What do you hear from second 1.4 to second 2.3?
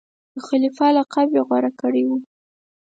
غوره کړی وو.